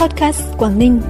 Podcast 0.00 0.42
Quảng 0.58 0.78
Ninh. 0.78 1.00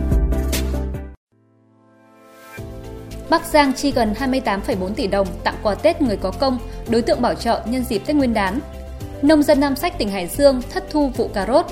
Bắc 3.31 3.47
Giang 3.47 3.73
chi 3.73 3.93
gần 3.93 4.15
28,4 4.19 4.95
tỷ 4.95 5.07
đồng 5.07 5.27
tặng 5.45 5.55
quà 5.63 5.75
Tết 5.75 6.03
người 6.03 6.17
có 6.17 6.31
công, 6.31 6.59
đối 6.89 7.03
tượng 7.03 7.23
bảo 7.23 7.35
trợ 7.35 7.63
nhân 7.67 7.85
dịp 7.85 8.03
Tết 8.07 8.17
Nguyên 8.17 8.35
đán. 8.35 8.61
Nông 9.23 9.43
dân 9.43 9.61
Nam 9.61 9.77
Sách 9.77 9.99
tỉnh 9.99 10.09
Hải 10.09 10.27
Dương 10.27 10.63
thất 10.71 10.85
thu 10.91 11.09
vụ 11.09 11.29
cà 11.29 11.47
rốt. 11.47 11.67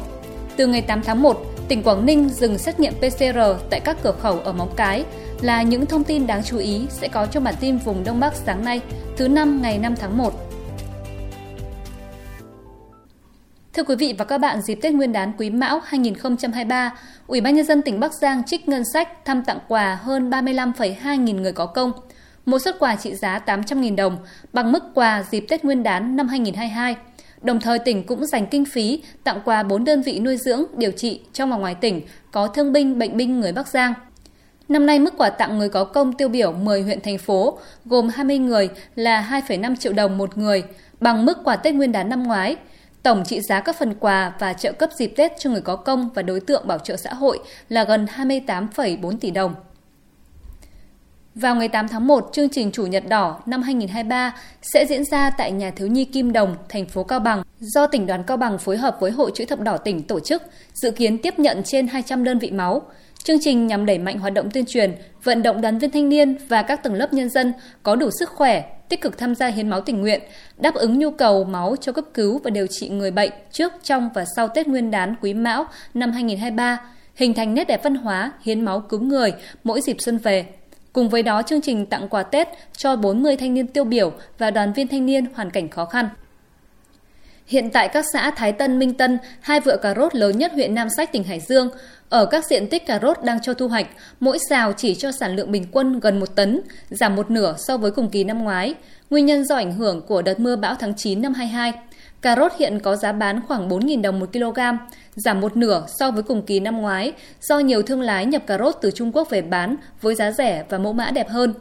Từ 0.56 0.66
ngày 0.66 0.82
8 0.82 1.02
tháng 1.02 1.22
1, 1.22 1.40
tỉnh 1.68 1.82
Quảng 1.82 2.06
Ninh 2.06 2.28
dừng 2.28 2.58
xét 2.58 2.80
nghiệm 2.80 2.94
PCR 2.94 3.38
tại 3.70 3.80
các 3.80 3.96
cửa 4.02 4.14
khẩu 4.20 4.38
ở 4.38 4.52
Móng 4.52 4.72
Cái 4.76 5.04
là 5.40 5.62
những 5.62 5.86
thông 5.86 6.04
tin 6.04 6.26
đáng 6.26 6.42
chú 6.44 6.58
ý 6.58 6.86
sẽ 6.90 7.08
có 7.08 7.26
trong 7.26 7.44
bản 7.44 7.54
tin 7.60 7.78
vùng 7.78 8.04
Đông 8.04 8.20
Bắc 8.20 8.34
sáng 8.34 8.64
nay, 8.64 8.80
thứ 9.16 9.28
năm 9.28 9.62
ngày 9.62 9.78
5 9.78 9.94
tháng 9.96 10.18
1. 10.18 10.34
Thưa 13.78 13.84
quý 13.84 13.96
vị 13.96 14.14
và 14.18 14.24
các 14.24 14.38
bạn, 14.38 14.60
dịp 14.60 14.74
Tết 14.74 14.94
Nguyên 14.94 15.12
đán 15.12 15.32
Quý 15.38 15.50
Mão 15.50 15.80
2023, 15.84 16.92
Ủy 17.26 17.40
ban 17.40 17.54
nhân 17.54 17.66
dân 17.66 17.82
tỉnh 17.82 18.00
Bắc 18.00 18.12
Giang 18.14 18.42
trích 18.46 18.68
ngân 18.68 18.82
sách 18.92 19.24
thăm 19.24 19.44
tặng 19.44 19.58
quà 19.68 19.98
hơn 20.02 20.30
35,2 20.30 21.16
nghìn 21.16 21.42
người 21.42 21.52
có 21.52 21.66
công. 21.66 21.92
Một 22.46 22.58
suất 22.58 22.78
quà 22.78 22.96
trị 22.96 23.14
giá 23.14 23.40
800.000 23.46 23.96
đồng 23.96 24.18
bằng 24.52 24.72
mức 24.72 24.84
quà 24.94 25.24
dịp 25.30 25.40
Tết 25.48 25.64
Nguyên 25.64 25.82
đán 25.82 26.16
năm 26.16 26.28
2022. 26.28 26.96
Đồng 27.42 27.60
thời 27.60 27.78
tỉnh 27.78 28.06
cũng 28.06 28.26
dành 28.26 28.46
kinh 28.46 28.64
phí 28.64 29.02
tặng 29.24 29.40
quà 29.44 29.62
4 29.62 29.84
đơn 29.84 30.02
vị 30.02 30.20
nuôi 30.20 30.36
dưỡng, 30.36 30.64
điều 30.76 30.90
trị 30.90 31.20
trong 31.32 31.50
và 31.50 31.56
ngoài 31.56 31.74
tỉnh 31.74 32.02
có 32.32 32.46
thương 32.46 32.72
binh, 32.72 32.98
bệnh 32.98 33.16
binh 33.16 33.40
người 33.40 33.52
Bắc 33.52 33.68
Giang. 33.68 33.94
Năm 34.68 34.86
nay 34.86 34.98
mức 34.98 35.14
quà 35.16 35.30
tặng 35.30 35.58
người 35.58 35.68
có 35.68 35.84
công 35.84 36.12
tiêu 36.12 36.28
biểu 36.28 36.52
10 36.52 36.82
huyện 36.82 37.00
thành 37.00 37.18
phố 37.18 37.58
gồm 37.84 38.08
20 38.08 38.38
người 38.38 38.68
là 38.94 39.42
2,5 39.48 39.76
triệu 39.76 39.92
đồng 39.92 40.18
một 40.18 40.38
người, 40.38 40.62
bằng 41.00 41.24
mức 41.24 41.38
quà 41.44 41.56
Tết 41.56 41.74
Nguyên 41.74 41.92
đán 41.92 42.08
năm 42.08 42.22
ngoái– 42.22 42.56
Tổng 43.02 43.24
trị 43.24 43.40
giá 43.40 43.60
các 43.60 43.76
phần 43.78 43.94
quà 43.94 44.32
và 44.38 44.52
trợ 44.52 44.72
cấp 44.72 44.90
dịp 44.92 45.12
Tết 45.16 45.32
cho 45.38 45.50
người 45.50 45.60
có 45.60 45.76
công 45.76 46.10
và 46.14 46.22
đối 46.22 46.40
tượng 46.40 46.66
bảo 46.66 46.78
trợ 46.78 46.96
xã 46.96 47.14
hội 47.14 47.38
là 47.68 47.84
gần 47.84 48.06
28,4 48.16 49.18
tỷ 49.18 49.30
đồng. 49.30 49.54
Vào 51.40 51.54
ngày 51.54 51.68
8 51.68 51.88
tháng 51.88 52.06
1, 52.06 52.28
chương 52.32 52.48
trình 52.48 52.70
Chủ 52.72 52.86
nhật 52.86 53.04
đỏ 53.08 53.40
năm 53.46 53.62
2023 53.62 54.34
sẽ 54.62 54.86
diễn 54.86 55.04
ra 55.04 55.30
tại 55.30 55.52
nhà 55.52 55.70
thiếu 55.70 55.88
nhi 55.88 56.04
Kim 56.04 56.32
Đồng, 56.32 56.56
thành 56.68 56.86
phố 56.86 57.02
Cao 57.02 57.20
Bằng, 57.20 57.42
do 57.60 57.86
tỉnh 57.86 58.06
đoàn 58.06 58.22
Cao 58.26 58.36
Bằng 58.36 58.58
phối 58.58 58.76
hợp 58.76 58.96
với 59.00 59.10
Hội 59.10 59.30
chữ 59.34 59.44
thập 59.44 59.60
đỏ 59.60 59.76
tỉnh 59.76 60.02
tổ 60.02 60.20
chức, 60.20 60.42
dự 60.74 60.90
kiến 60.90 61.18
tiếp 61.18 61.38
nhận 61.38 61.62
trên 61.62 61.88
200 61.88 62.24
đơn 62.24 62.38
vị 62.38 62.50
máu. 62.50 62.82
Chương 63.24 63.36
trình 63.40 63.66
nhằm 63.66 63.86
đẩy 63.86 63.98
mạnh 63.98 64.18
hoạt 64.18 64.32
động 64.32 64.50
tuyên 64.50 64.64
truyền, 64.66 64.94
vận 65.24 65.42
động 65.42 65.60
đoàn 65.60 65.78
viên 65.78 65.90
thanh 65.90 66.08
niên 66.08 66.36
và 66.48 66.62
các 66.62 66.82
tầng 66.82 66.94
lớp 66.94 67.12
nhân 67.12 67.28
dân 67.28 67.52
có 67.82 67.96
đủ 67.96 68.10
sức 68.18 68.28
khỏe, 68.28 68.64
tích 68.88 69.00
cực 69.00 69.18
tham 69.18 69.34
gia 69.34 69.46
hiến 69.46 69.68
máu 69.68 69.80
tình 69.80 70.00
nguyện, 70.00 70.20
đáp 70.56 70.74
ứng 70.74 70.98
nhu 70.98 71.10
cầu 71.10 71.44
máu 71.44 71.76
cho 71.80 71.92
cấp 71.92 72.04
cứu 72.14 72.40
và 72.44 72.50
điều 72.50 72.66
trị 72.66 72.88
người 72.88 73.10
bệnh 73.10 73.30
trước, 73.52 73.72
trong 73.82 74.10
và 74.14 74.24
sau 74.36 74.48
Tết 74.48 74.68
Nguyên 74.68 74.90
đán 74.90 75.14
Quý 75.20 75.34
Mão 75.34 75.66
năm 75.94 76.12
2023, 76.12 76.78
hình 77.14 77.34
thành 77.34 77.54
nét 77.54 77.64
đẹp 77.64 77.82
văn 77.82 77.94
hóa 77.94 78.32
hiến 78.42 78.64
máu 78.64 78.80
cứu 78.80 79.00
người 79.00 79.32
mỗi 79.64 79.80
dịp 79.80 79.96
xuân 80.00 80.18
về. 80.18 80.46
Cùng 80.98 81.08
với 81.08 81.22
đó, 81.22 81.42
chương 81.42 81.60
trình 81.60 81.86
tặng 81.86 82.08
quà 82.08 82.22
Tết 82.22 82.48
cho 82.76 82.96
40 82.96 83.36
thanh 83.36 83.54
niên 83.54 83.66
tiêu 83.66 83.84
biểu 83.84 84.12
và 84.38 84.50
đoàn 84.50 84.72
viên 84.72 84.88
thanh 84.88 85.06
niên 85.06 85.24
hoàn 85.34 85.50
cảnh 85.50 85.68
khó 85.68 85.84
khăn. 85.84 86.08
Hiện 87.46 87.70
tại 87.70 87.88
các 87.88 88.04
xã 88.12 88.30
Thái 88.30 88.52
Tân, 88.52 88.78
Minh 88.78 88.94
Tân, 88.94 89.18
hai 89.40 89.60
vựa 89.60 89.76
cà 89.76 89.94
rốt 89.94 90.14
lớn 90.14 90.38
nhất 90.38 90.52
huyện 90.52 90.74
Nam 90.74 90.88
Sách, 90.96 91.12
tỉnh 91.12 91.24
Hải 91.24 91.40
Dương, 91.40 91.70
ở 92.08 92.26
các 92.26 92.44
diện 92.46 92.68
tích 92.68 92.86
cà 92.86 92.98
rốt 93.02 93.16
đang 93.24 93.42
cho 93.42 93.54
thu 93.54 93.68
hoạch, 93.68 93.86
mỗi 94.20 94.38
xào 94.50 94.72
chỉ 94.72 94.94
cho 94.94 95.12
sản 95.12 95.36
lượng 95.36 95.52
bình 95.52 95.66
quân 95.72 96.00
gần 96.00 96.20
một 96.20 96.36
tấn, 96.36 96.60
giảm 96.90 97.16
một 97.16 97.30
nửa 97.30 97.54
so 97.58 97.76
với 97.76 97.90
cùng 97.90 98.10
kỳ 98.10 98.24
năm 98.24 98.44
ngoái. 98.44 98.74
Nguyên 99.10 99.26
nhân 99.26 99.44
do 99.44 99.56
ảnh 99.56 99.72
hưởng 99.72 100.02
của 100.06 100.22
đợt 100.22 100.40
mưa 100.40 100.56
bão 100.56 100.74
tháng 100.74 100.94
9 100.96 101.22
năm 101.22 101.34
22. 101.34 101.72
Cà 102.22 102.36
rốt 102.36 102.52
hiện 102.58 102.80
có 102.80 102.96
giá 102.96 103.12
bán 103.12 103.40
khoảng 103.48 103.68
4.000 103.68 104.02
đồng 104.02 104.20
một 104.20 104.32
kg, 104.32 104.58
giảm 105.14 105.40
một 105.40 105.56
nửa 105.56 105.84
so 105.98 106.10
với 106.10 106.22
cùng 106.22 106.42
kỳ 106.42 106.60
năm 106.60 106.80
ngoái 106.80 107.12
do 107.40 107.58
nhiều 107.58 107.82
thương 107.82 108.00
lái 108.00 108.26
nhập 108.26 108.42
cà 108.46 108.58
rốt 108.58 108.76
từ 108.80 108.90
Trung 108.90 109.12
Quốc 109.12 109.30
về 109.30 109.42
bán 109.42 109.76
với 110.00 110.14
giá 110.14 110.30
rẻ 110.30 110.64
và 110.68 110.78
mẫu 110.78 110.92
mã 110.92 111.10
đẹp 111.10 111.28
hơn. 111.28 111.54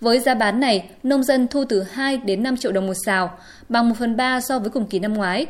Với 0.00 0.20
giá 0.20 0.34
bán 0.34 0.60
này, 0.60 0.88
nông 1.02 1.22
dân 1.22 1.48
thu 1.48 1.64
từ 1.68 1.82
2 1.82 2.16
đến 2.16 2.42
5 2.42 2.56
triệu 2.56 2.72
đồng 2.72 2.86
một 2.86 2.94
xào, 3.06 3.38
bằng 3.68 3.88
1 3.88 3.94
phần 3.98 4.16
3 4.16 4.40
so 4.40 4.58
với 4.58 4.70
cùng 4.70 4.86
kỳ 4.86 4.98
năm 4.98 5.14
ngoái. 5.14 5.46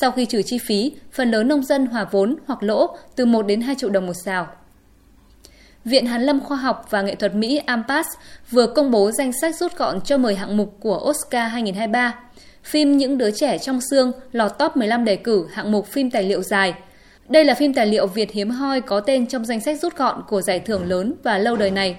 Sau 0.00 0.10
khi 0.10 0.26
trừ 0.26 0.42
chi 0.42 0.58
phí, 0.58 0.92
phần 1.12 1.30
lớn 1.30 1.48
nông 1.48 1.64
dân 1.64 1.86
hòa 1.86 2.06
vốn 2.10 2.36
hoặc 2.46 2.62
lỗ 2.62 2.96
từ 3.16 3.26
1 3.26 3.46
đến 3.46 3.60
2 3.60 3.74
triệu 3.74 3.90
đồng 3.90 4.06
một 4.06 4.16
xào. 4.24 4.48
Viện 5.84 6.06
Hàn 6.06 6.22
lâm 6.22 6.40
Khoa 6.40 6.56
học 6.56 6.86
và 6.90 7.02
Nghệ 7.02 7.14
thuật 7.14 7.34
Mỹ 7.34 7.56
AMPAS 7.56 8.06
vừa 8.50 8.66
công 8.66 8.90
bố 8.90 9.10
danh 9.10 9.32
sách 9.40 9.56
rút 9.56 9.76
gọn 9.76 10.00
cho 10.00 10.18
10 10.18 10.34
hạng 10.34 10.56
mục 10.56 10.76
của 10.80 10.96
Oscar 11.10 11.52
2023. 11.52 12.14
Phim 12.64 12.96
Những 12.96 13.18
đứa 13.18 13.30
trẻ 13.30 13.58
trong 13.58 13.80
xương 13.90 14.12
lọt 14.32 14.52
top 14.58 14.76
15 14.76 15.04
đề 15.04 15.16
cử 15.16 15.46
hạng 15.52 15.72
mục 15.72 15.86
phim 15.86 16.10
tài 16.10 16.22
liệu 16.22 16.42
dài. 16.42 16.74
Đây 17.28 17.44
là 17.44 17.54
phim 17.54 17.74
tài 17.74 17.86
liệu 17.86 18.06
Việt 18.06 18.32
hiếm 18.32 18.50
hoi 18.50 18.80
có 18.80 19.00
tên 19.00 19.26
trong 19.26 19.44
danh 19.44 19.60
sách 19.60 19.80
rút 19.80 19.96
gọn 19.96 20.22
của 20.28 20.42
giải 20.42 20.60
thưởng 20.60 20.88
lớn 20.88 21.14
và 21.22 21.38
lâu 21.38 21.56
đời 21.56 21.70
này. 21.70 21.96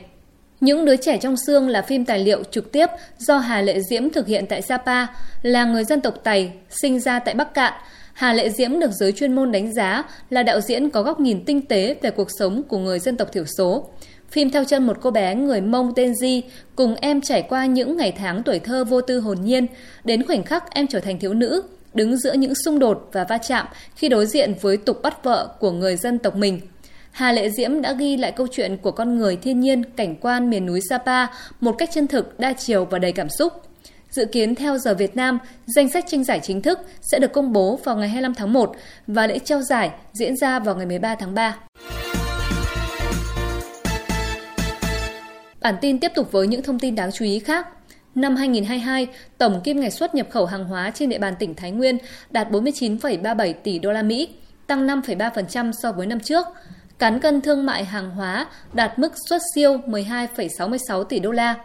Những 0.61 0.85
đứa 0.85 0.95
trẻ 0.95 1.17
trong 1.17 1.37
xương 1.37 1.69
là 1.69 1.81
phim 1.81 2.05
tài 2.05 2.19
liệu 2.19 2.43
trực 2.43 2.71
tiếp 2.71 2.89
do 3.17 3.37
Hà 3.37 3.61
Lệ 3.61 3.79
Diễm 3.89 4.09
thực 4.09 4.27
hiện 4.27 4.45
tại 4.49 4.61
Sapa, 4.61 5.05
là 5.41 5.65
người 5.65 5.83
dân 5.83 6.01
tộc 6.01 6.13
Tày, 6.23 6.51
sinh 6.69 6.99
ra 6.99 7.19
tại 7.19 7.33
Bắc 7.33 7.53
Cạn. 7.53 7.73
Hà 8.13 8.33
Lệ 8.33 8.49
Diễm 8.49 8.79
được 8.79 8.91
giới 8.91 9.11
chuyên 9.11 9.35
môn 9.35 9.51
đánh 9.51 9.73
giá 9.73 10.03
là 10.29 10.43
đạo 10.43 10.61
diễn 10.61 10.89
có 10.89 11.03
góc 11.03 11.19
nhìn 11.19 11.45
tinh 11.45 11.61
tế 11.61 11.95
về 12.01 12.11
cuộc 12.11 12.27
sống 12.39 12.63
của 12.63 12.77
người 12.77 12.99
dân 12.99 13.17
tộc 13.17 13.31
thiểu 13.31 13.45
số. 13.57 13.89
Phim 14.35 14.49
theo 14.49 14.63
chân 14.63 14.87
một 14.87 14.97
cô 15.01 15.11
bé 15.11 15.35
người 15.35 15.61
Mông 15.61 15.93
tên 15.95 16.15
Di 16.15 16.43
cùng 16.75 16.95
em 16.95 17.21
trải 17.21 17.41
qua 17.41 17.65
những 17.65 17.97
ngày 17.97 18.11
tháng 18.11 18.43
tuổi 18.43 18.59
thơ 18.59 18.83
vô 18.83 19.01
tư 19.01 19.19
hồn 19.19 19.37
nhiên, 19.41 19.67
đến 20.03 20.27
khoảnh 20.27 20.43
khắc 20.43 20.71
em 20.71 20.87
trở 20.87 20.99
thành 20.99 21.19
thiếu 21.19 21.33
nữ, 21.33 21.63
đứng 21.93 22.17
giữa 22.17 22.33
những 22.33 22.53
xung 22.55 22.79
đột 22.79 23.09
và 23.11 23.23
va 23.23 23.37
chạm 23.37 23.67
khi 23.95 24.09
đối 24.09 24.25
diện 24.25 24.53
với 24.61 24.77
tục 24.77 25.01
bắt 25.03 25.23
vợ 25.23 25.55
của 25.59 25.71
người 25.71 25.95
dân 25.95 26.19
tộc 26.19 26.35
mình– 26.35 26.59
Hà 27.15 27.31
Lệ 27.31 27.49
Diễm 27.49 27.81
đã 27.81 27.93
ghi 27.93 28.17
lại 28.17 28.31
câu 28.31 28.47
chuyện 28.51 28.77
của 28.77 28.91
con 28.91 29.17
người 29.17 29.35
thiên 29.35 29.59
nhiên, 29.59 29.83
cảnh 29.83 30.15
quan 30.15 30.49
miền 30.49 30.65
núi 30.65 30.79
Sapa 30.89 31.27
một 31.59 31.75
cách 31.77 31.89
chân 31.93 32.07
thực, 32.07 32.39
đa 32.39 32.53
chiều 32.53 32.85
và 32.85 32.99
đầy 32.99 33.11
cảm 33.11 33.29
xúc. 33.29 33.53
Dự 34.09 34.25
kiến 34.25 34.55
theo 34.55 34.77
giờ 34.77 34.93
Việt 34.93 35.15
Nam, 35.15 35.39
danh 35.65 35.89
sách 35.89 36.05
tranh 36.07 36.23
giải 36.23 36.39
chính 36.43 36.61
thức 36.61 36.79
sẽ 37.01 37.19
được 37.19 37.33
công 37.33 37.53
bố 37.53 37.79
vào 37.83 37.95
ngày 37.95 38.09
25 38.09 38.33
tháng 38.33 38.53
1 38.53 38.75
và 39.07 39.27
lễ 39.27 39.39
trao 39.39 39.61
giải 39.61 39.91
diễn 40.13 40.37
ra 40.37 40.59
vào 40.59 40.75
ngày 40.75 40.85
13 40.85 41.15
tháng 41.15 41.33
3. 41.33 41.57
Bản 45.65 45.75
tin 45.81 45.99
tiếp 45.99 46.11
tục 46.15 46.31
với 46.31 46.47
những 46.47 46.63
thông 46.63 46.79
tin 46.79 46.95
đáng 46.95 47.11
chú 47.11 47.25
ý 47.25 47.39
khác. 47.39 47.67
Năm 48.15 48.35
2022, 48.35 49.07
tổng 49.37 49.61
kim 49.63 49.79
ngạch 49.79 49.93
xuất 49.93 50.15
nhập 50.15 50.27
khẩu 50.29 50.45
hàng 50.45 50.65
hóa 50.65 50.91
trên 50.95 51.09
địa 51.09 51.17
bàn 51.17 51.33
tỉnh 51.39 51.55
Thái 51.55 51.71
Nguyên 51.71 51.97
đạt 52.29 52.51
49,37 52.51 53.53
tỷ 53.63 53.79
đô 53.79 53.91
la 53.91 54.01
Mỹ, 54.01 54.29
tăng 54.67 54.87
5,3% 54.87 55.71
so 55.81 55.91
với 55.91 56.07
năm 56.07 56.19
trước. 56.19 56.47
Cán 56.99 57.19
cân 57.19 57.41
thương 57.41 57.65
mại 57.65 57.83
hàng 57.83 58.09
hóa 58.09 58.47
đạt 58.73 58.99
mức 58.99 59.13
xuất 59.29 59.41
siêu 59.55 59.77
12,66 59.87 61.03
tỷ 61.03 61.19
đô 61.19 61.31
la. 61.31 61.55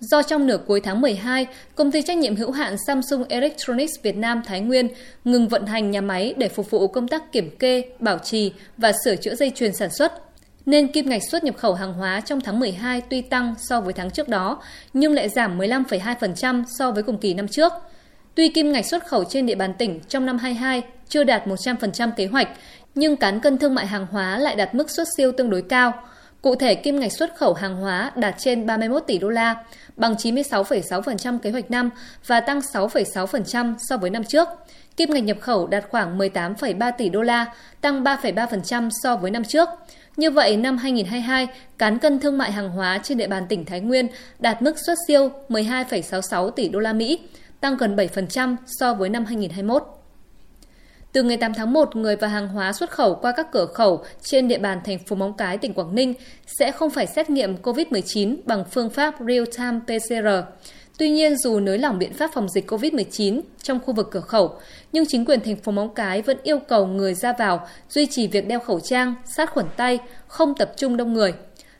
Do 0.00 0.22
trong 0.22 0.46
nửa 0.46 0.58
cuối 0.66 0.80
tháng 0.80 1.00
12, 1.00 1.46
công 1.74 1.92
ty 1.92 2.02
trách 2.02 2.18
nhiệm 2.18 2.36
hữu 2.36 2.50
hạn 2.50 2.76
Samsung 2.86 3.24
Electronics 3.28 3.92
Việt 4.02 4.16
Nam 4.16 4.42
Thái 4.46 4.60
Nguyên 4.60 4.88
ngừng 5.24 5.48
vận 5.48 5.66
hành 5.66 5.90
nhà 5.90 6.00
máy 6.00 6.34
để 6.36 6.48
phục 6.48 6.70
vụ 6.70 6.88
công 6.88 7.08
tác 7.08 7.32
kiểm 7.32 7.56
kê, 7.58 7.84
bảo 7.98 8.18
trì 8.18 8.52
và 8.76 8.92
sửa 9.04 9.16
chữa 9.16 9.34
dây 9.34 9.52
chuyền 9.54 9.72
sản 9.72 9.90
xuất. 9.90 10.29
Nên 10.66 10.92
kim 10.92 11.08
ngạch 11.08 11.22
xuất 11.30 11.44
nhập 11.44 11.56
khẩu 11.56 11.74
hàng 11.74 11.92
hóa 11.92 12.20
trong 12.20 12.40
tháng 12.40 12.60
12 12.60 13.00
tuy 13.00 13.20
tăng 13.20 13.54
so 13.58 13.80
với 13.80 13.92
tháng 13.92 14.10
trước 14.10 14.28
đó, 14.28 14.62
nhưng 14.92 15.12
lại 15.12 15.28
giảm 15.28 15.58
15,2% 15.58 16.64
so 16.78 16.90
với 16.90 17.02
cùng 17.02 17.18
kỳ 17.18 17.34
năm 17.34 17.48
trước. 17.48 17.72
Tuy 18.34 18.48
kim 18.48 18.72
ngạch 18.72 18.86
xuất 18.86 19.06
khẩu 19.06 19.24
trên 19.24 19.46
địa 19.46 19.54
bàn 19.54 19.74
tỉnh 19.74 20.00
trong 20.08 20.26
năm 20.26 20.38
22 20.38 20.82
chưa 21.08 21.24
đạt 21.24 21.46
100% 21.46 22.10
kế 22.16 22.26
hoạch, 22.26 22.48
nhưng 22.94 23.16
cán 23.16 23.40
cân 23.40 23.58
thương 23.58 23.74
mại 23.74 23.86
hàng 23.86 24.06
hóa 24.10 24.38
lại 24.38 24.56
đạt 24.56 24.74
mức 24.74 24.90
xuất 24.90 25.08
siêu 25.16 25.32
tương 25.32 25.50
đối 25.50 25.62
cao. 25.62 25.92
Cụ 26.42 26.54
thể, 26.54 26.74
kim 26.74 27.00
ngạch 27.00 27.12
xuất 27.12 27.36
khẩu 27.36 27.54
hàng 27.54 27.76
hóa 27.76 28.12
đạt 28.16 28.34
trên 28.38 28.66
31 28.66 29.02
tỷ 29.06 29.18
đô 29.18 29.28
la, 29.28 29.54
bằng 29.96 30.14
96,6% 30.14 31.38
kế 31.38 31.50
hoạch 31.50 31.70
năm 31.70 31.90
và 32.26 32.40
tăng 32.40 32.58
6,6% 32.58 33.74
so 33.88 33.96
với 33.96 34.10
năm 34.10 34.24
trước. 34.24 34.48
Kim 34.96 35.10
ngạch 35.10 35.24
nhập 35.24 35.36
khẩu 35.40 35.66
đạt 35.66 35.84
khoảng 35.90 36.18
18,3 36.18 36.92
tỷ 36.98 37.08
đô 37.08 37.22
la, 37.22 37.46
tăng 37.80 38.04
3,3% 38.04 38.88
so 39.02 39.16
với 39.16 39.30
năm 39.30 39.44
trước. 39.44 39.68
Như 40.16 40.30
vậy, 40.30 40.56
năm 40.56 40.76
2022, 40.76 41.46
cán 41.78 41.98
cân 41.98 42.20
thương 42.20 42.38
mại 42.38 42.52
hàng 42.52 42.70
hóa 42.70 43.00
trên 43.02 43.18
địa 43.18 43.28
bàn 43.28 43.46
tỉnh 43.48 43.64
Thái 43.64 43.80
Nguyên 43.80 44.06
đạt 44.38 44.62
mức 44.62 44.76
xuất 44.86 44.94
siêu 45.08 45.30
12,66 45.48 46.50
tỷ 46.50 46.68
đô 46.68 46.78
la 46.78 46.92
Mỹ, 46.92 47.18
tăng 47.60 47.76
gần 47.76 47.96
7% 47.96 48.56
so 48.66 48.94
với 48.94 49.08
năm 49.08 49.24
2021. 49.24 49.82
Từ 51.12 51.22
ngày 51.22 51.36
8 51.36 51.54
tháng 51.54 51.72
1, 51.72 51.96
người 51.96 52.16
và 52.16 52.28
hàng 52.28 52.48
hóa 52.48 52.72
xuất 52.72 52.90
khẩu 52.90 53.14
qua 53.14 53.32
các 53.36 53.46
cửa 53.52 53.66
khẩu 53.66 54.04
trên 54.22 54.48
địa 54.48 54.58
bàn 54.58 54.80
thành 54.84 54.98
phố 54.98 55.16
Móng 55.16 55.36
Cái, 55.36 55.58
tỉnh 55.58 55.74
Quảng 55.74 55.94
Ninh 55.94 56.14
sẽ 56.46 56.72
không 56.72 56.90
phải 56.90 57.06
xét 57.06 57.30
nghiệm 57.30 57.56
COVID-19 57.56 58.36
bằng 58.44 58.64
phương 58.70 58.90
pháp 58.90 59.20
real-time 59.20 59.80
PCR. 59.80 60.52
Tuy 61.00 61.10
nhiên, 61.10 61.36
dù 61.36 61.60
nới 61.60 61.78
lỏng 61.78 61.98
biện 61.98 62.12
pháp 62.12 62.30
phòng 62.34 62.48
dịch 62.48 62.70
COVID-19 62.70 63.40
trong 63.62 63.80
khu 63.80 63.94
vực 63.94 64.08
cửa 64.10 64.20
khẩu, 64.20 64.54
nhưng 64.92 65.04
chính 65.08 65.24
quyền 65.24 65.40
thành 65.40 65.56
phố 65.56 65.72
Móng 65.72 65.94
Cái 65.94 66.22
vẫn 66.22 66.36
yêu 66.42 66.58
cầu 66.58 66.86
người 66.86 67.14
ra 67.14 67.32
vào 67.38 67.66
duy 67.88 68.06
trì 68.06 68.28
việc 68.28 68.48
đeo 68.48 68.60
khẩu 68.60 68.80
trang, 68.80 69.14
sát 69.36 69.50
khuẩn 69.50 69.66
tay, 69.76 69.98
không 70.26 70.54
tập 70.54 70.72
trung 70.76 70.96
đông 70.96 71.12
người. 71.12 71.34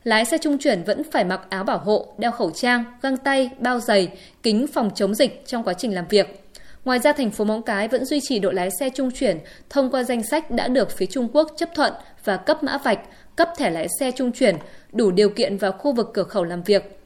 Lái 0.04 0.24
xe 0.24 0.38
trung 0.38 0.58
chuyển 0.58 0.82
vẫn 0.82 1.02
phải 1.10 1.24
mặc 1.24 1.40
áo 1.48 1.64
bảo 1.64 1.78
hộ, 1.78 2.14
đeo 2.18 2.30
khẩu 2.30 2.50
trang, 2.50 2.84
găng 3.02 3.16
tay, 3.16 3.50
bao 3.58 3.80
giày, 3.80 4.08
kính 4.42 4.66
phòng 4.66 4.90
chống 4.94 5.14
dịch 5.14 5.42
trong 5.46 5.64
quá 5.64 5.74
trình 5.74 5.94
làm 5.94 6.04
việc. 6.08 6.44
Ngoài 6.84 6.98
ra, 6.98 7.12
thành 7.12 7.30
phố 7.30 7.44
Móng 7.44 7.62
Cái 7.62 7.88
vẫn 7.88 8.04
duy 8.04 8.20
trì 8.22 8.38
đội 8.38 8.54
lái 8.54 8.70
xe 8.80 8.90
trung 8.90 9.10
chuyển 9.10 9.38
thông 9.70 9.90
qua 9.90 10.02
danh 10.02 10.22
sách 10.22 10.50
đã 10.50 10.68
được 10.68 10.90
phía 10.90 11.06
Trung 11.06 11.28
Quốc 11.32 11.52
chấp 11.56 11.68
thuận 11.74 11.92
và 12.24 12.36
cấp 12.36 12.62
mã 12.62 12.78
vạch, 12.78 13.00
cấp 13.36 13.48
thẻ 13.56 13.70
lái 13.70 13.86
xe 14.00 14.10
trung 14.10 14.32
chuyển, 14.32 14.56
đủ 14.92 15.10
điều 15.10 15.28
kiện 15.28 15.56
vào 15.56 15.72
khu 15.72 15.92
vực 15.92 16.10
cửa 16.14 16.24
khẩu 16.24 16.44
làm 16.44 16.62
việc. 16.62 16.99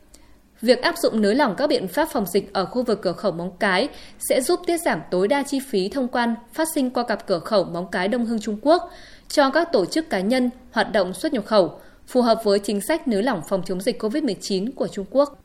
Việc 0.60 0.82
áp 0.82 0.98
dụng 0.98 1.20
nới 1.20 1.34
lỏng 1.34 1.54
các 1.56 1.66
biện 1.66 1.88
pháp 1.88 2.08
phòng 2.12 2.26
dịch 2.26 2.52
ở 2.52 2.64
khu 2.64 2.82
vực 2.82 3.02
cửa 3.02 3.12
khẩu 3.12 3.32
Móng 3.32 3.50
Cái 3.58 3.88
sẽ 4.18 4.40
giúp 4.40 4.60
tiết 4.66 4.78
giảm 4.78 5.00
tối 5.10 5.28
đa 5.28 5.42
chi 5.42 5.60
phí 5.70 5.88
thông 5.88 6.08
quan 6.08 6.34
phát 6.52 6.68
sinh 6.74 6.90
qua 6.90 7.04
cặp 7.04 7.26
cửa 7.26 7.38
khẩu 7.38 7.64
Móng 7.64 7.86
Cái 7.92 8.08
Đông 8.08 8.26
Hưng 8.26 8.40
Trung 8.40 8.58
Quốc 8.62 8.90
cho 9.28 9.50
các 9.50 9.72
tổ 9.72 9.86
chức 9.86 10.10
cá 10.10 10.20
nhân 10.20 10.50
hoạt 10.72 10.92
động 10.92 11.14
xuất 11.14 11.32
nhập 11.32 11.44
khẩu, 11.46 11.80
phù 12.06 12.22
hợp 12.22 12.40
với 12.44 12.58
chính 12.58 12.80
sách 12.80 13.08
nới 13.08 13.22
lỏng 13.22 13.42
phòng 13.48 13.62
chống 13.66 13.80
dịch 13.80 14.02
COVID-19 14.02 14.70
của 14.76 14.88
Trung 14.88 15.06
Quốc. 15.10 15.38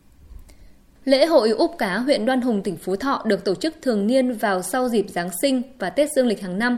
Lễ 1.05 1.25
hội 1.25 1.49
Úp 1.49 1.71
Cá 1.77 1.97
huyện 1.97 2.25
Đoan 2.25 2.41
Hùng, 2.41 2.63
tỉnh 2.63 2.77
Phú 2.77 2.95
Thọ 2.95 3.21
được 3.25 3.45
tổ 3.45 3.55
chức 3.55 3.75
thường 3.81 4.07
niên 4.07 4.33
vào 4.33 4.61
sau 4.61 4.89
dịp 4.89 5.05
Giáng 5.09 5.29
sinh 5.41 5.61
và 5.79 5.89
Tết 5.89 6.09
Dương 6.15 6.27
lịch 6.27 6.41
hàng 6.41 6.59
năm. 6.59 6.77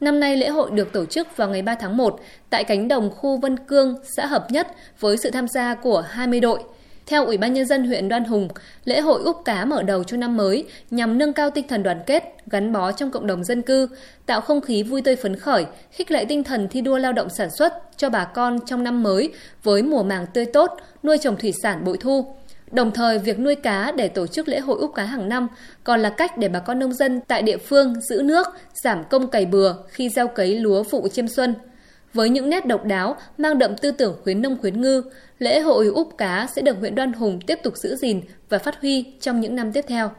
Năm 0.00 0.20
nay 0.20 0.36
lễ 0.36 0.48
hội 0.48 0.70
được 0.70 0.92
tổ 0.92 1.04
chức 1.04 1.36
vào 1.36 1.48
ngày 1.48 1.62
3 1.62 1.74
tháng 1.74 1.96
1 1.96 2.20
tại 2.50 2.64
cánh 2.64 2.88
đồng 2.88 3.10
khu 3.10 3.36
Vân 3.36 3.56
Cương, 3.56 3.96
xã 4.16 4.26
Hợp 4.26 4.46
Nhất 4.50 4.68
với 5.00 5.16
sự 5.16 5.30
tham 5.30 5.48
gia 5.48 5.74
của 5.74 6.00
20 6.00 6.40
đội. 6.40 6.62
Theo 7.06 7.24
Ủy 7.24 7.36
ban 7.36 7.52
Nhân 7.52 7.66
dân 7.66 7.84
huyện 7.84 8.08
Đoan 8.08 8.24
Hùng, 8.24 8.48
lễ 8.84 9.00
hội 9.00 9.22
Úp 9.22 9.36
Cá 9.44 9.64
mở 9.64 9.82
đầu 9.82 10.04
cho 10.04 10.16
năm 10.16 10.36
mới 10.36 10.64
nhằm 10.90 11.18
nâng 11.18 11.32
cao 11.32 11.50
tinh 11.50 11.68
thần 11.68 11.82
đoàn 11.82 12.00
kết, 12.06 12.24
gắn 12.46 12.72
bó 12.72 12.92
trong 12.92 13.10
cộng 13.10 13.26
đồng 13.26 13.44
dân 13.44 13.62
cư, 13.62 13.88
tạo 14.26 14.40
không 14.40 14.60
khí 14.60 14.82
vui 14.82 15.02
tươi 15.02 15.16
phấn 15.16 15.36
khởi, 15.36 15.66
khích 15.90 16.10
lệ 16.10 16.24
tinh 16.24 16.44
thần 16.44 16.68
thi 16.68 16.80
đua 16.80 16.98
lao 16.98 17.12
động 17.12 17.28
sản 17.38 17.48
xuất 17.58 17.72
cho 17.96 18.10
bà 18.10 18.24
con 18.24 18.58
trong 18.66 18.84
năm 18.84 19.02
mới 19.02 19.32
với 19.62 19.82
mùa 19.82 20.02
màng 20.02 20.26
tươi 20.34 20.46
tốt, 20.46 20.70
nuôi 21.02 21.18
trồng 21.18 21.36
thủy 21.36 21.52
sản 21.62 21.84
bội 21.84 21.96
thu. 22.00 22.34
Đồng 22.70 22.90
thời, 22.90 23.18
việc 23.18 23.38
nuôi 23.38 23.54
cá 23.54 23.92
để 23.96 24.08
tổ 24.08 24.26
chức 24.26 24.48
lễ 24.48 24.58
hội 24.58 24.78
úp 24.78 24.94
cá 24.94 25.04
hàng 25.04 25.28
năm 25.28 25.48
còn 25.84 26.00
là 26.00 26.10
cách 26.10 26.38
để 26.38 26.48
bà 26.48 26.58
con 26.58 26.78
nông 26.78 26.92
dân 26.92 27.20
tại 27.28 27.42
địa 27.42 27.56
phương 27.56 27.94
giữ 28.00 28.22
nước, 28.22 28.46
giảm 28.84 29.04
công 29.04 29.30
cày 29.30 29.46
bừa 29.46 29.74
khi 29.88 30.08
gieo 30.08 30.28
cấy 30.28 30.54
lúa 30.54 30.82
vụ 30.82 31.08
chiêm 31.08 31.28
xuân. 31.28 31.54
Với 32.14 32.30
những 32.30 32.50
nét 32.50 32.66
độc 32.66 32.84
đáo, 32.84 33.16
mang 33.38 33.58
đậm 33.58 33.76
tư 33.76 33.90
tưởng 33.90 34.16
khuyến 34.22 34.42
nông 34.42 34.56
khuyến 34.60 34.80
ngư, 34.80 35.02
lễ 35.38 35.60
hội 35.60 35.86
úp 35.86 36.18
cá 36.18 36.46
sẽ 36.56 36.62
được 36.62 36.78
huyện 36.78 36.94
Đoan 36.94 37.12
Hùng 37.12 37.40
tiếp 37.46 37.58
tục 37.62 37.76
giữ 37.76 37.96
gìn 37.96 38.20
và 38.48 38.58
phát 38.58 38.80
huy 38.80 39.04
trong 39.20 39.40
những 39.40 39.54
năm 39.54 39.72
tiếp 39.72 39.84
theo. 39.88 40.10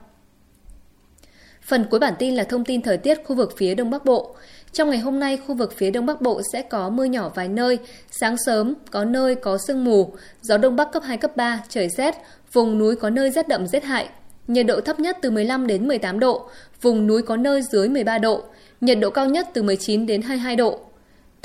Phần 1.62 1.86
cuối 1.89 2.00
bản 2.00 2.13
tin 2.19 2.36
là 2.36 2.44
thông 2.44 2.65
tin 2.65 2.81
thời 2.81 2.97
tiết 2.97 3.18
khu 3.25 3.36
vực 3.36 3.53
phía 3.57 3.75
Đông 3.75 3.89
Bắc 3.89 4.06
Bộ. 4.06 4.36
Trong 4.71 4.89
ngày 4.89 5.00
hôm 5.00 5.19
nay, 5.19 5.38
khu 5.38 5.56
vực 5.56 5.74
phía 5.77 5.92
Đông 5.92 6.06
Bắc 6.06 6.21
Bộ 6.21 6.42
sẽ 6.53 6.62
có 6.62 6.89
mưa 6.89 7.03
nhỏ 7.03 7.31
vài 7.36 7.47
nơi, 7.47 7.80
sáng 8.12 8.36
sớm 8.45 8.74
có 8.92 9.06
nơi 9.06 9.36
có 9.36 9.57
sương 9.68 9.86
mù, 9.86 10.13
gió 10.42 10.57
Đông 10.57 10.75
Bắc 10.75 10.92
cấp 10.92 11.03
2, 11.06 11.18
cấp 11.18 11.36
3, 11.36 11.63
trời 11.69 11.89
rét, 11.89 12.15
vùng 12.53 12.77
núi 12.77 12.95
có 12.95 13.09
nơi 13.09 13.31
rét 13.31 13.47
đậm 13.47 13.68
rét 13.68 13.83
hại. 13.83 14.09
Nhiệt 14.47 14.65
độ 14.65 14.81
thấp 14.81 15.00
nhất 15.00 15.18
từ 15.21 15.31
15 15.31 15.68
đến 15.68 15.88
18 15.88 16.19
độ, 16.19 16.50
vùng 16.81 17.07
núi 17.07 17.21
có 17.21 17.38
nơi 17.38 17.62
dưới 17.71 17.89
13 17.89 18.18
độ, 18.18 18.44
nhiệt 18.81 19.00
độ 19.00 19.09
cao 19.09 19.25
nhất 19.25 19.47
từ 19.53 19.63
19 19.63 20.06
đến 20.06 20.21
22 20.21 20.56
độ. 20.56 20.80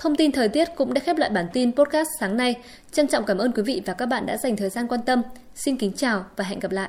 Thông 0.01 0.17
tin 0.17 0.33
thời 0.33 0.49
tiết 0.49 0.69
cũng 0.77 0.95
đã 0.95 1.01
khép 1.01 1.17
lại 1.17 1.31
bản 1.31 1.47
tin 1.53 1.73
podcast 1.73 2.09
sáng 2.21 2.37
nay. 2.37 2.55
Trân 2.93 3.07
trọng 3.07 3.25
cảm 3.25 3.39
ơn 3.39 3.53
quý 3.53 3.63
vị 3.63 3.83
và 3.87 3.95
các 3.95 4.07
bạn 4.07 4.27
đã 4.27 4.37
dành 4.37 4.57
thời 4.57 4.71
gian 4.71 4.89
quan 4.89 5.01
tâm. 5.07 5.23
Xin 5.55 5.77
kính 5.77 5.93
chào 5.93 6.25
và 6.37 6.45
hẹn 6.45 6.59
gặp 6.59 6.73
lại. 6.73 6.89